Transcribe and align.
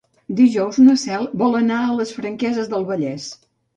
Dijous 0.37 0.77
na 0.85 0.95
Cel 1.01 1.27
vol 1.41 1.57
anar 1.59 1.81
a 1.83 1.93
les 1.99 2.15
Franqueses 2.21 2.73
del 2.73 2.89
Vallès. 2.91 3.29